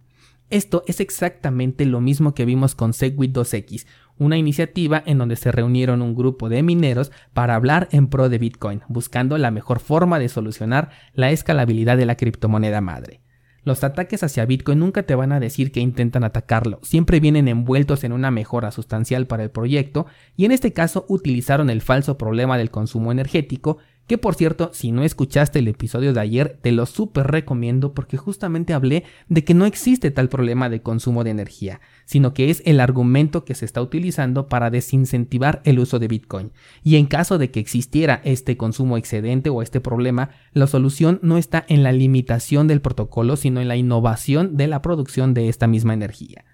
Esto 0.50 0.84
es 0.86 1.00
exactamente 1.00 1.86
lo 1.86 2.00
mismo 2.00 2.34
que 2.34 2.44
vimos 2.44 2.74
con 2.74 2.92
Segwit 2.92 3.34
2X, 3.34 3.86
una 4.22 4.38
iniciativa 4.38 5.02
en 5.04 5.18
donde 5.18 5.36
se 5.36 5.52
reunieron 5.52 6.00
un 6.00 6.14
grupo 6.14 6.48
de 6.48 6.62
mineros 6.62 7.12
para 7.32 7.54
hablar 7.54 7.88
en 7.90 8.06
pro 8.06 8.28
de 8.28 8.38
Bitcoin, 8.38 8.82
buscando 8.88 9.36
la 9.36 9.50
mejor 9.50 9.80
forma 9.80 10.18
de 10.18 10.28
solucionar 10.28 10.90
la 11.12 11.30
escalabilidad 11.30 11.96
de 11.96 12.06
la 12.06 12.16
criptomoneda 12.16 12.80
madre. 12.80 13.20
Los 13.64 13.84
ataques 13.84 14.24
hacia 14.24 14.44
Bitcoin 14.44 14.80
nunca 14.80 15.04
te 15.04 15.14
van 15.14 15.30
a 15.30 15.38
decir 15.38 15.70
que 15.70 15.78
intentan 15.78 16.24
atacarlo, 16.24 16.80
siempre 16.82 17.20
vienen 17.20 17.46
envueltos 17.46 18.02
en 18.02 18.12
una 18.12 18.32
mejora 18.32 18.72
sustancial 18.72 19.26
para 19.26 19.44
el 19.44 19.50
proyecto 19.50 20.06
y 20.36 20.44
en 20.44 20.52
este 20.52 20.72
caso 20.72 21.04
utilizaron 21.08 21.70
el 21.70 21.80
falso 21.80 22.18
problema 22.18 22.58
del 22.58 22.70
consumo 22.70 23.12
energético 23.12 23.78
que 24.12 24.18
por 24.18 24.34
cierto, 24.34 24.68
si 24.74 24.92
no 24.92 25.04
escuchaste 25.04 25.60
el 25.60 25.68
episodio 25.68 26.12
de 26.12 26.20
ayer, 26.20 26.58
te 26.60 26.70
lo 26.70 26.84
súper 26.84 27.28
recomiendo 27.28 27.94
porque 27.94 28.18
justamente 28.18 28.74
hablé 28.74 29.04
de 29.30 29.42
que 29.42 29.54
no 29.54 29.64
existe 29.64 30.10
tal 30.10 30.28
problema 30.28 30.68
de 30.68 30.82
consumo 30.82 31.24
de 31.24 31.30
energía, 31.30 31.80
sino 32.04 32.34
que 32.34 32.50
es 32.50 32.62
el 32.66 32.80
argumento 32.80 33.46
que 33.46 33.54
se 33.54 33.64
está 33.64 33.80
utilizando 33.80 34.48
para 34.48 34.68
desincentivar 34.68 35.62
el 35.64 35.78
uso 35.78 35.98
de 35.98 36.08
Bitcoin. 36.08 36.52
Y 36.84 36.96
en 36.96 37.06
caso 37.06 37.38
de 37.38 37.50
que 37.50 37.60
existiera 37.60 38.20
este 38.22 38.58
consumo 38.58 38.98
excedente 38.98 39.48
o 39.48 39.62
este 39.62 39.80
problema, 39.80 40.28
la 40.52 40.66
solución 40.66 41.18
no 41.22 41.38
está 41.38 41.64
en 41.66 41.82
la 41.82 41.92
limitación 41.92 42.68
del 42.68 42.82
protocolo, 42.82 43.36
sino 43.36 43.62
en 43.62 43.68
la 43.68 43.76
innovación 43.76 44.58
de 44.58 44.66
la 44.66 44.82
producción 44.82 45.32
de 45.32 45.48
esta 45.48 45.66
misma 45.66 45.94
energía. 45.94 46.44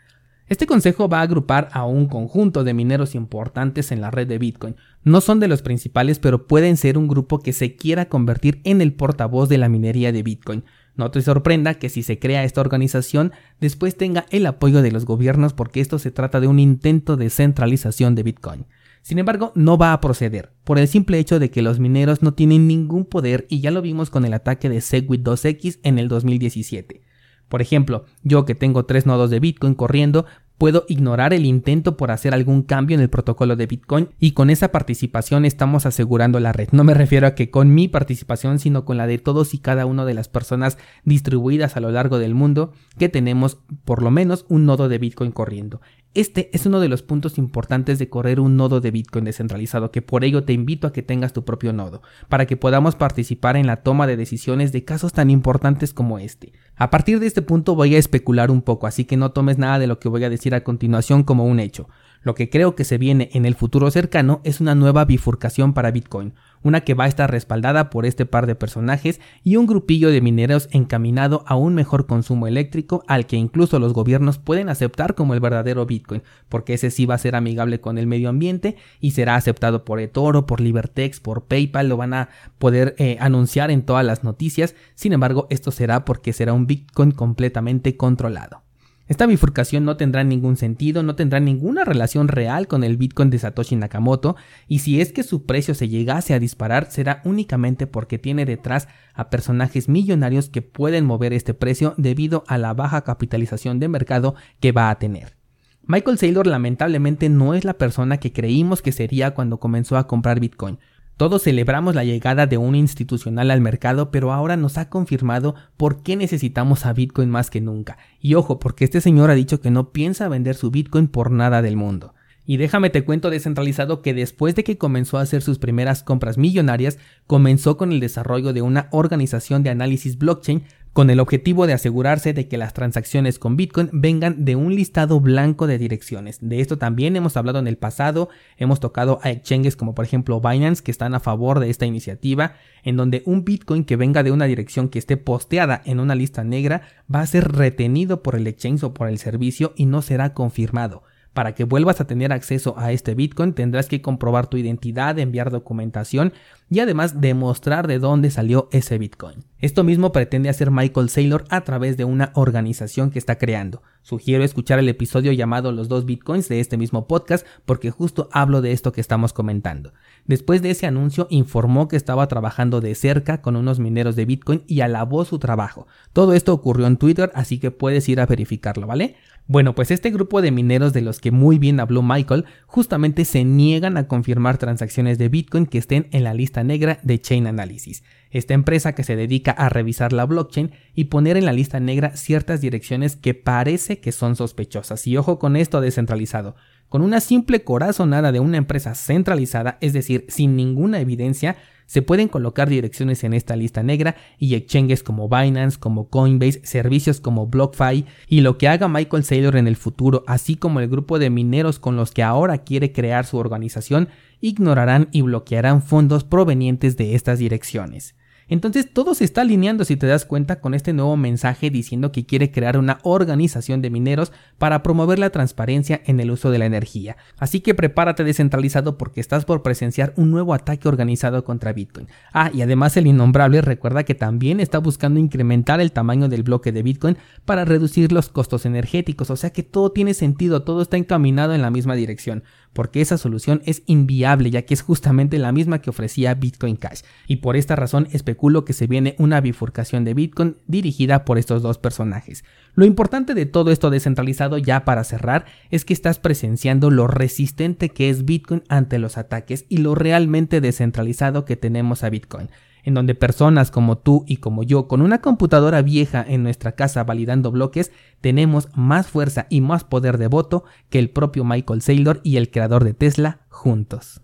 Este 0.48 0.66
consejo 0.66 1.10
va 1.10 1.18
a 1.18 1.22
agrupar 1.22 1.68
a 1.72 1.84
un 1.84 2.06
conjunto 2.06 2.64
de 2.64 2.72
mineros 2.72 3.14
importantes 3.14 3.92
en 3.92 4.00
la 4.00 4.10
red 4.10 4.26
de 4.26 4.38
Bitcoin. 4.38 4.76
No 5.04 5.20
son 5.20 5.40
de 5.40 5.48
los 5.48 5.60
principales, 5.60 6.18
pero 6.18 6.46
pueden 6.46 6.78
ser 6.78 6.96
un 6.96 7.06
grupo 7.06 7.40
que 7.40 7.52
se 7.52 7.76
quiera 7.76 8.08
convertir 8.08 8.62
en 8.64 8.80
el 8.80 8.94
portavoz 8.94 9.50
de 9.50 9.58
la 9.58 9.68
minería 9.68 10.10
de 10.10 10.22
Bitcoin. 10.22 10.64
No 10.96 11.10
te 11.10 11.20
sorprenda 11.20 11.74
que 11.74 11.90
si 11.90 12.02
se 12.02 12.18
crea 12.18 12.44
esta 12.44 12.62
organización, 12.62 13.32
después 13.60 13.98
tenga 13.98 14.24
el 14.30 14.46
apoyo 14.46 14.80
de 14.80 14.90
los 14.90 15.04
gobiernos 15.04 15.52
porque 15.52 15.82
esto 15.82 15.98
se 15.98 16.12
trata 16.12 16.40
de 16.40 16.46
un 16.46 16.58
intento 16.58 17.18
de 17.18 17.28
centralización 17.28 18.14
de 18.14 18.22
Bitcoin. 18.22 18.66
Sin 19.02 19.18
embargo, 19.18 19.52
no 19.54 19.76
va 19.76 19.92
a 19.92 20.00
proceder, 20.00 20.54
por 20.64 20.78
el 20.78 20.88
simple 20.88 21.18
hecho 21.18 21.38
de 21.38 21.50
que 21.50 21.62
los 21.62 21.78
mineros 21.78 22.22
no 22.22 22.32
tienen 22.32 22.66
ningún 22.66 23.04
poder 23.04 23.46
y 23.50 23.60
ya 23.60 23.70
lo 23.70 23.82
vimos 23.82 24.08
con 24.08 24.24
el 24.24 24.32
ataque 24.32 24.70
de 24.70 24.80
Segwit 24.80 25.22
2X 25.22 25.80
en 25.82 25.98
el 25.98 26.08
2017. 26.08 27.02
Por 27.48 27.62
ejemplo, 27.62 28.04
yo 28.22 28.44
que 28.44 28.54
tengo 28.54 28.84
tres 28.84 29.06
nodos 29.06 29.30
de 29.30 29.40
Bitcoin 29.40 29.74
corriendo, 29.74 30.26
puedo 30.58 30.84
ignorar 30.88 31.32
el 31.32 31.46
intento 31.46 31.96
por 31.96 32.10
hacer 32.10 32.34
algún 32.34 32.62
cambio 32.62 32.96
en 32.96 33.00
el 33.00 33.08
protocolo 33.08 33.54
de 33.56 33.66
Bitcoin 33.66 34.08
y 34.18 34.32
con 34.32 34.50
esa 34.50 34.72
participación 34.72 35.44
estamos 35.44 35.86
asegurando 35.86 36.40
la 36.40 36.52
red. 36.52 36.68
No 36.72 36.84
me 36.84 36.94
refiero 36.94 37.28
a 37.28 37.34
que 37.34 37.50
con 37.50 37.72
mi 37.72 37.86
participación, 37.86 38.58
sino 38.58 38.84
con 38.84 38.96
la 38.96 39.06
de 39.06 39.18
todos 39.18 39.54
y 39.54 39.58
cada 39.58 39.86
una 39.86 40.04
de 40.04 40.14
las 40.14 40.28
personas 40.28 40.76
distribuidas 41.04 41.76
a 41.76 41.80
lo 41.80 41.90
largo 41.92 42.18
del 42.18 42.34
mundo 42.34 42.72
que 42.98 43.08
tenemos 43.08 43.58
por 43.84 44.02
lo 44.02 44.10
menos 44.10 44.44
un 44.48 44.66
nodo 44.66 44.88
de 44.88 44.98
Bitcoin 44.98 45.30
corriendo. 45.30 45.80
Este 46.14 46.50
es 46.54 46.64
uno 46.64 46.80
de 46.80 46.88
los 46.88 47.02
puntos 47.02 47.36
importantes 47.36 47.98
de 47.98 48.08
correr 48.08 48.40
un 48.40 48.56
nodo 48.56 48.80
de 48.80 48.90
Bitcoin 48.90 49.26
descentralizado, 49.26 49.90
que 49.90 50.00
por 50.00 50.24
ello 50.24 50.42
te 50.42 50.54
invito 50.54 50.86
a 50.86 50.92
que 50.92 51.02
tengas 51.02 51.34
tu 51.34 51.44
propio 51.44 51.72
nodo, 51.72 52.02
para 52.28 52.46
que 52.46 52.56
podamos 52.56 52.96
participar 52.96 53.56
en 53.56 53.66
la 53.66 53.82
toma 53.82 54.06
de 54.06 54.16
decisiones 54.16 54.72
de 54.72 54.84
casos 54.84 55.12
tan 55.12 55.30
importantes 55.30 55.92
como 55.92 56.18
este. 56.18 56.52
A 56.76 56.90
partir 56.90 57.20
de 57.20 57.26
este 57.26 57.42
punto 57.42 57.74
voy 57.74 57.94
a 57.94 57.98
especular 57.98 58.50
un 58.50 58.62
poco, 58.62 58.86
así 58.86 59.04
que 59.04 59.18
no 59.18 59.32
tomes 59.32 59.58
nada 59.58 59.78
de 59.78 59.86
lo 59.86 59.98
que 59.98 60.08
voy 60.08 60.24
a 60.24 60.30
decir 60.30 60.54
a 60.54 60.64
continuación 60.64 61.24
como 61.24 61.44
un 61.44 61.60
hecho. 61.60 61.88
Lo 62.28 62.34
que 62.34 62.50
creo 62.50 62.74
que 62.74 62.84
se 62.84 62.98
viene 62.98 63.30
en 63.32 63.46
el 63.46 63.54
futuro 63.54 63.90
cercano 63.90 64.42
es 64.44 64.60
una 64.60 64.74
nueva 64.74 65.06
bifurcación 65.06 65.72
para 65.72 65.90
Bitcoin, 65.90 66.34
una 66.62 66.82
que 66.82 66.92
va 66.92 67.04
a 67.04 67.08
estar 67.08 67.30
respaldada 67.30 67.88
por 67.88 68.04
este 68.04 68.26
par 68.26 68.46
de 68.46 68.54
personajes 68.54 69.18
y 69.44 69.56
un 69.56 69.66
grupillo 69.66 70.10
de 70.10 70.20
mineros 70.20 70.68
encaminado 70.72 71.42
a 71.46 71.56
un 71.56 71.74
mejor 71.74 72.06
consumo 72.06 72.46
eléctrico 72.46 73.02
al 73.08 73.24
que 73.24 73.36
incluso 73.36 73.78
los 73.78 73.94
gobiernos 73.94 74.36
pueden 74.36 74.68
aceptar 74.68 75.14
como 75.14 75.32
el 75.32 75.40
verdadero 75.40 75.86
Bitcoin, 75.86 76.22
porque 76.50 76.74
ese 76.74 76.90
sí 76.90 77.06
va 77.06 77.14
a 77.14 77.18
ser 77.18 77.34
amigable 77.34 77.80
con 77.80 77.96
el 77.96 78.06
medio 78.06 78.28
ambiente 78.28 78.76
y 79.00 79.12
será 79.12 79.34
aceptado 79.34 79.86
por 79.86 79.98
eToro, 79.98 80.44
por 80.44 80.60
Libertex, 80.60 81.20
por 81.20 81.46
PayPal, 81.46 81.88
lo 81.88 81.96
van 81.96 82.12
a 82.12 82.28
poder 82.58 82.94
eh, 82.98 83.16
anunciar 83.20 83.70
en 83.70 83.80
todas 83.80 84.04
las 84.04 84.22
noticias, 84.22 84.74
sin 84.94 85.14
embargo 85.14 85.46
esto 85.48 85.70
será 85.70 86.04
porque 86.04 86.34
será 86.34 86.52
un 86.52 86.66
Bitcoin 86.66 87.10
completamente 87.10 87.96
controlado. 87.96 88.67
Esta 89.08 89.24
bifurcación 89.24 89.86
no 89.86 89.96
tendrá 89.96 90.22
ningún 90.22 90.58
sentido, 90.58 91.02
no 91.02 91.16
tendrá 91.16 91.40
ninguna 91.40 91.84
relación 91.84 92.28
real 92.28 92.68
con 92.68 92.84
el 92.84 92.98
Bitcoin 92.98 93.30
de 93.30 93.38
Satoshi 93.38 93.74
Nakamoto, 93.74 94.36
y 94.68 94.80
si 94.80 95.00
es 95.00 95.12
que 95.12 95.22
su 95.22 95.46
precio 95.46 95.74
se 95.74 95.88
llegase 95.88 96.34
a 96.34 96.38
disparar 96.38 96.90
será 96.90 97.22
únicamente 97.24 97.86
porque 97.86 98.18
tiene 98.18 98.44
detrás 98.44 98.86
a 99.14 99.30
personajes 99.30 99.88
millonarios 99.88 100.50
que 100.50 100.60
pueden 100.60 101.06
mover 101.06 101.32
este 101.32 101.54
precio 101.54 101.94
debido 101.96 102.44
a 102.48 102.58
la 102.58 102.74
baja 102.74 103.02
capitalización 103.02 103.80
de 103.80 103.88
mercado 103.88 104.34
que 104.60 104.72
va 104.72 104.90
a 104.90 104.98
tener. 104.98 105.38
Michael 105.86 106.18
Saylor 106.18 106.46
lamentablemente 106.46 107.30
no 107.30 107.54
es 107.54 107.64
la 107.64 107.78
persona 107.78 108.18
que 108.18 108.34
creímos 108.34 108.82
que 108.82 108.92
sería 108.92 109.30
cuando 109.32 109.58
comenzó 109.58 109.96
a 109.96 110.06
comprar 110.06 110.38
Bitcoin. 110.38 110.78
Todos 111.18 111.42
celebramos 111.42 111.96
la 111.96 112.04
llegada 112.04 112.46
de 112.46 112.58
un 112.58 112.76
institucional 112.76 113.50
al 113.50 113.60
mercado, 113.60 114.12
pero 114.12 114.32
ahora 114.32 114.56
nos 114.56 114.78
ha 114.78 114.88
confirmado 114.88 115.56
por 115.76 116.04
qué 116.04 116.14
necesitamos 116.14 116.86
a 116.86 116.92
Bitcoin 116.92 117.28
más 117.28 117.50
que 117.50 117.60
nunca. 117.60 117.98
Y 118.20 118.34
ojo, 118.34 118.60
porque 118.60 118.84
este 118.84 119.00
señor 119.00 119.28
ha 119.28 119.34
dicho 119.34 119.60
que 119.60 119.72
no 119.72 119.90
piensa 119.90 120.28
vender 120.28 120.54
su 120.54 120.70
Bitcoin 120.70 121.08
por 121.08 121.32
nada 121.32 121.60
del 121.60 121.74
mundo. 121.74 122.14
Y 122.46 122.56
déjame 122.56 122.88
te 122.88 123.04
cuento 123.04 123.30
descentralizado 123.30 124.00
que 124.00 124.14
después 124.14 124.54
de 124.54 124.62
que 124.62 124.78
comenzó 124.78 125.18
a 125.18 125.22
hacer 125.22 125.42
sus 125.42 125.58
primeras 125.58 126.04
compras 126.04 126.38
millonarias, 126.38 126.98
comenzó 127.26 127.76
con 127.76 127.90
el 127.90 127.98
desarrollo 127.98 128.52
de 128.52 128.62
una 128.62 128.86
organización 128.92 129.64
de 129.64 129.70
análisis 129.70 130.18
blockchain 130.18 130.62
con 130.98 131.10
el 131.10 131.20
objetivo 131.20 131.68
de 131.68 131.74
asegurarse 131.74 132.32
de 132.32 132.48
que 132.48 132.58
las 132.58 132.74
transacciones 132.74 133.38
con 133.38 133.56
Bitcoin 133.56 133.88
vengan 133.92 134.44
de 134.44 134.56
un 134.56 134.74
listado 134.74 135.20
blanco 135.20 135.68
de 135.68 135.78
direcciones. 135.78 136.38
De 136.40 136.58
esto 136.58 136.76
también 136.76 137.14
hemos 137.14 137.36
hablado 137.36 137.60
en 137.60 137.68
el 137.68 137.76
pasado, 137.76 138.30
hemos 138.56 138.80
tocado 138.80 139.20
a 139.22 139.30
exchanges 139.30 139.76
como 139.76 139.94
por 139.94 140.04
ejemplo 140.04 140.40
Binance 140.40 140.82
que 140.82 140.90
están 140.90 141.14
a 141.14 141.20
favor 141.20 141.60
de 141.60 141.70
esta 141.70 141.86
iniciativa, 141.86 142.54
en 142.82 142.96
donde 142.96 143.22
un 143.26 143.44
Bitcoin 143.44 143.84
que 143.84 143.94
venga 143.94 144.24
de 144.24 144.32
una 144.32 144.46
dirección 144.46 144.88
que 144.88 144.98
esté 144.98 145.16
posteada 145.16 145.82
en 145.84 146.00
una 146.00 146.16
lista 146.16 146.42
negra 146.42 146.82
va 147.14 147.20
a 147.20 147.26
ser 147.28 147.52
retenido 147.52 148.24
por 148.24 148.34
el 148.34 148.48
exchange 148.48 148.82
o 148.82 148.92
por 148.92 149.08
el 149.08 149.18
servicio 149.18 149.74
y 149.76 149.86
no 149.86 150.02
será 150.02 150.34
confirmado. 150.34 151.04
Para 151.32 151.54
que 151.54 151.64
vuelvas 151.64 152.00
a 152.00 152.06
tener 152.06 152.32
acceso 152.32 152.74
a 152.78 152.92
este 152.92 153.14
Bitcoin 153.14 153.52
tendrás 153.52 153.86
que 153.86 154.02
comprobar 154.02 154.48
tu 154.48 154.56
identidad, 154.56 155.18
enviar 155.18 155.50
documentación 155.50 156.32
y 156.70 156.80
además 156.80 157.20
demostrar 157.20 157.86
de 157.86 157.98
dónde 157.98 158.30
salió 158.30 158.68
ese 158.72 158.98
Bitcoin. 158.98 159.44
Esto 159.60 159.84
mismo 159.84 160.12
pretende 160.12 160.48
hacer 160.48 160.70
Michael 160.70 161.08
Saylor 161.08 161.44
a 161.48 161.62
través 161.62 161.96
de 161.96 162.04
una 162.04 162.30
organización 162.34 163.10
que 163.10 163.18
está 163.18 163.38
creando. 163.38 163.82
Sugiero 164.02 164.42
escuchar 164.42 164.78
el 164.78 164.88
episodio 164.88 165.32
llamado 165.32 165.72
Los 165.72 165.88
dos 165.88 166.06
Bitcoins 166.06 166.48
de 166.48 166.60
este 166.60 166.76
mismo 166.76 167.06
podcast 167.06 167.46
porque 167.66 167.90
justo 167.90 168.28
hablo 168.32 168.60
de 168.62 168.72
esto 168.72 168.92
que 168.92 169.00
estamos 169.00 169.32
comentando. 169.32 169.92
Después 170.26 170.62
de 170.62 170.70
ese 170.70 170.86
anuncio 170.86 171.26
informó 171.30 171.88
que 171.88 171.96
estaba 171.96 172.26
trabajando 172.28 172.80
de 172.80 172.94
cerca 172.94 173.42
con 173.42 173.56
unos 173.56 173.80
mineros 173.80 174.16
de 174.16 174.24
Bitcoin 174.24 174.64
y 174.66 174.80
alabó 174.80 175.24
su 175.24 175.38
trabajo. 175.38 175.86
Todo 176.12 176.32
esto 176.32 176.52
ocurrió 176.52 176.86
en 176.86 176.96
Twitter 176.96 177.30
así 177.34 177.58
que 177.58 177.70
puedes 177.70 178.08
ir 178.08 178.20
a 178.20 178.26
verificarlo, 178.26 178.86
¿vale? 178.86 179.16
Bueno, 179.50 179.74
pues 179.74 179.90
este 179.90 180.10
grupo 180.10 180.42
de 180.42 180.50
mineros 180.50 180.92
de 180.92 181.00
los 181.00 181.20
que 181.20 181.30
muy 181.30 181.58
bien 181.58 181.80
habló 181.80 182.02
Michael 182.02 182.44
justamente 182.66 183.24
se 183.24 183.44
niegan 183.44 183.96
a 183.96 184.06
confirmar 184.06 184.58
transacciones 184.58 185.16
de 185.16 185.30
Bitcoin 185.30 185.64
que 185.64 185.78
estén 185.78 186.06
en 186.12 186.24
la 186.24 186.34
lista 186.34 186.62
negra 186.64 187.00
de 187.02 187.18
Chain 187.18 187.46
Analysis, 187.46 188.04
esta 188.30 188.52
empresa 188.52 188.94
que 188.94 189.04
se 189.04 189.16
dedica 189.16 189.52
a 189.52 189.70
revisar 189.70 190.12
la 190.12 190.26
blockchain 190.26 190.72
y 190.94 191.04
poner 191.04 191.38
en 191.38 191.46
la 191.46 191.54
lista 191.54 191.80
negra 191.80 192.14
ciertas 192.14 192.60
direcciones 192.60 193.16
que 193.16 193.32
parece 193.32 194.00
que 194.00 194.12
son 194.12 194.36
sospechosas. 194.36 195.06
Y 195.06 195.16
ojo 195.16 195.38
con 195.38 195.56
esto 195.56 195.80
descentralizado. 195.80 196.54
Con 196.90 197.00
una 197.00 197.20
simple 197.20 197.64
corazonada 197.64 198.32
de 198.32 198.40
una 198.40 198.58
empresa 198.58 198.94
centralizada, 198.94 199.78
es 199.80 199.94
decir, 199.94 200.26
sin 200.28 200.56
ninguna 200.56 201.00
evidencia, 201.00 201.56
se 201.88 202.02
pueden 202.02 202.28
colocar 202.28 202.68
direcciones 202.68 203.24
en 203.24 203.32
esta 203.32 203.56
lista 203.56 203.82
negra 203.82 204.14
y 204.38 204.54
exchanges 204.54 205.02
como 205.02 205.26
Binance, 205.30 205.78
como 205.78 206.10
Coinbase, 206.10 206.60
servicios 206.62 207.18
como 207.18 207.46
BlockFi 207.46 208.04
y 208.28 208.42
lo 208.42 208.58
que 208.58 208.68
haga 208.68 208.88
Michael 208.88 209.24
Saylor 209.24 209.56
en 209.56 209.66
el 209.66 209.76
futuro, 209.76 210.22
así 210.26 210.54
como 210.54 210.80
el 210.80 210.88
grupo 210.88 211.18
de 211.18 211.30
mineros 211.30 211.78
con 211.78 211.96
los 211.96 212.10
que 212.10 212.22
ahora 212.22 212.58
quiere 212.58 212.92
crear 212.92 213.24
su 213.24 213.38
organización, 213.38 214.10
ignorarán 214.42 215.08
y 215.12 215.22
bloquearán 215.22 215.82
fondos 215.82 216.24
provenientes 216.24 216.98
de 216.98 217.14
estas 217.14 217.38
direcciones. 217.38 218.14
Entonces 218.48 218.90
todo 218.92 219.14
se 219.14 219.24
está 219.24 219.42
alineando 219.42 219.84
si 219.84 219.96
te 219.96 220.06
das 220.06 220.24
cuenta 220.24 220.60
con 220.60 220.74
este 220.74 220.92
nuevo 220.92 221.16
mensaje 221.16 221.70
diciendo 221.70 222.12
que 222.12 222.26
quiere 222.26 222.50
crear 222.50 222.78
una 222.78 222.98
organización 223.02 223.82
de 223.82 223.90
mineros 223.90 224.32
para 224.58 224.82
promover 224.82 225.18
la 225.18 225.30
transparencia 225.30 226.00
en 226.06 226.20
el 226.20 226.30
uso 226.30 226.50
de 226.50 226.58
la 226.58 226.66
energía. 226.66 227.16
Así 227.38 227.60
que 227.60 227.74
prepárate 227.74 228.24
descentralizado 228.24 228.98
porque 228.98 229.20
estás 229.20 229.44
por 229.44 229.62
presenciar 229.62 230.12
un 230.16 230.30
nuevo 230.30 230.54
ataque 230.54 230.88
organizado 230.88 231.44
contra 231.44 231.72
Bitcoin. 231.72 232.08
Ah, 232.32 232.50
y 232.52 232.62
además 232.62 232.96
el 232.96 233.06
innombrable 233.06 233.60
recuerda 233.60 234.04
que 234.04 234.14
también 234.14 234.60
está 234.60 234.78
buscando 234.78 235.20
incrementar 235.20 235.80
el 235.80 235.92
tamaño 235.92 236.28
del 236.28 236.42
bloque 236.42 236.72
de 236.72 236.82
Bitcoin 236.82 237.16
para 237.44 237.64
reducir 237.64 238.12
los 238.12 238.28
costos 238.28 238.66
energéticos, 238.66 239.30
o 239.30 239.36
sea 239.36 239.50
que 239.50 239.62
todo 239.62 239.92
tiene 239.92 240.14
sentido, 240.14 240.62
todo 240.62 240.82
está 240.82 240.96
encaminado 240.96 241.54
en 241.54 241.62
la 241.62 241.70
misma 241.70 241.94
dirección 241.94 242.42
porque 242.72 243.00
esa 243.00 243.18
solución 243.18 243.62
es 243.64 243.82
inviable 243.86 244.50
ya 244.50 244.62
que 244.62 244.74
es 244.74 244.82
justamente 244.82 245.38
la 245.38 245.52
misma 245.52 245.80
que 245.80 245.90
ofrecía 245.90 246.34
Bitcoin 246.34 246.76
Cash 246.76 247.00
y 247.26 247.36
por 247.36 247.56
esta 247.56 247.76
razón 247.76 248.08
especulo 248.12 248.64
que 248.64 248.72
se 248.72 248.86
viene 248.86 249.14
una 249.18 249.40
bifurcación 249.40 250.04
de 250.04 250.14
Bitcoin 250.14 250.56
dirigida 250.66 251.24
por 251.24 251.38
estos 251.38 251.62
dos 251.62 251.78
personajes. 251.78 252.44
Lo 252.74 252.84
importante 252.84 253.34
de 253.34 253.46
todo 253.46 253.70
esto 253.70 253.90
descentralizado 253.90 254.58
ya 254.58 254.84
para 254.84 255.04
cerrar 255.04 255.46
es 255.70 255.84
que 255.84 255.94
estás 255.94 256.18
presenciando 256.18 256.90
lo 256.90 257.06
resistente 257.06 257.88
que 257.88 258.10
es 258.10 258.24
Bitcoin 258.24 258.62
ante 258.68 258.98
los 258.98 259.18
ataques 259.18 259.64
y 259.68 259.78
lo 259.78 259.94
realmente 259.94 260.60
descentralizado 260.60 261.44
que 261.44 261.56
tenemos 261.56 262.04
a 262.04 262.10
Bitcoin 262.10 262.50
en 262.88 262.94
donde 262.94 263.14
personas 263.14 263.70
como 263.70 263.98
tú 263.98 264.24
y 264.26 264.38
como 264.38 264.62
yo, 264.62 264.88
con 264.88 265.02
una 265.02 265.20
computadora 265.20 265.82
vieja 265.82 266.24
en 266.26 266.42
nuestra 266.42 266.72
casa 266.72 267.04
validando 267.04 267.50
bloques, 267.50 267.92
tenemos 268.22 268.70
más 268.74 269.08
fuerza 269.08 269.46
y 269.50 269.60
más 269.60 269.84
poder 269.84 270.16
de 270.16 270.26
voto 270.26 270.64
que 270.88 270.98
el 270.98 271.10
propio 271.10 271.44
Michael 271.44 271.82
Saylor 271.82 272.22
y 272.24 272.38
el 272.38 272.50
creador 272.50 272.84
de 272.84 272.94
Tesla 272.94 273.40
juntos. 273.50 274.16